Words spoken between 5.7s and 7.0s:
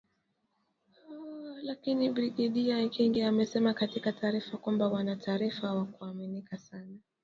za kuaminika sana